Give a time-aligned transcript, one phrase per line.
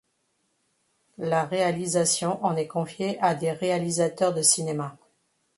[1.19, 4.97] La réalisation en est confiée à des réalisateurs de cinéma.